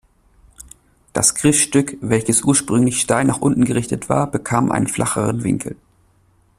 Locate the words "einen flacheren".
4.71-5.43